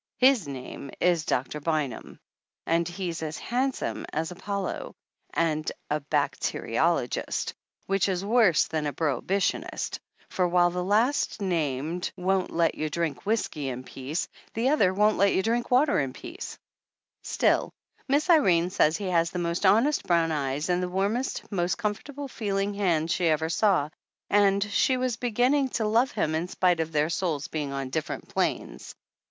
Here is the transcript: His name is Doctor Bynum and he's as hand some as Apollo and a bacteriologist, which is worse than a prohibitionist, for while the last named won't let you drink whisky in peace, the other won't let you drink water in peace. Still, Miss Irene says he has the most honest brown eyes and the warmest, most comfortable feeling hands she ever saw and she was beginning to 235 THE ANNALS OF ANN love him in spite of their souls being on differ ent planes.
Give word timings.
His 0.17 0.47
name 0.47 0.89
is 0.99 1.25
Doctor 1.25 1.59
Bynum 1.59 2.19
and 2.65 2.87
he's 2.87 3.21
as 3.21 3.37
hand 3.37 3.75
some 3.75 4.07
as 4.11 4.31
Apollo 4.31 4.95
and 5.31 5.71
a 5.91 5.99
bacteriologist, 5.99 7.53
which 7.85 8.09
is 8.09 8.25
worse 8.25 8.65
than 8.65 8.87
a 8.87 8.93
prohibitionist, 8.93 9.99
for 10.27 10.47
while 10.47 10.71
the 10.71 10.83
last 10.83 11.39
named 11.39 12.11
won't 12.17 12.49
let 12.49 12.73
you 12.73 12.89
drink 12.89 13.27
whisky 13.27 13.69
in 13.69 13.83
peace, 13.83 14.27
the 14.55 14.69
other 14.69 14.91
won't 14.91 15.17
let 15.17 15.35
you 15.35 15.43
drink 15.43 15.69
water 15.69 15.99
in 15.99 16.13
peace. 16.13 16.57
Still, 17.21 17.71
Miss 18.07 18.27
Irene 18.27 18.71
says 18.71 18.97
he 18.97 19.09
has 19.11 19.29
the 19.29 19.37
most 19.37 19.67
honest 19.67 20.05
brown 20.07 20.31
eyes 20.31 20.67
and 20.67 20.81
the 20.81 20.89
warmest, 20.89 21.43
most 21.51 21.77
comfortable 21.77 22.27
feeling 22.27 22.73
hands 22.73 23.13
she 23.13 23.27
ever 23.27 23.49
saw 23.49 23.87
and 24.31 24.63
she 24.63 24.97
was 24.97 25.15
beginning 25.17 25.67
to 25.69 25.83
235 25.83 25.83
THE 25.83 25.83
ANNALS 25.85 26.09
OF 26.09 26.17
ANN 26.23 26.31
love 26.31 26.35
him 26.35 26.41
in 26.41 26.47
spite 26.47 26.79
of 26.79 26.91
their 26.91 27.09
souls 27.11 27.47
being 27.49 27.71
on 27.71 27.91
differ 27.91 28.13
ent 28.13 28.27
planes. 28.29 28.95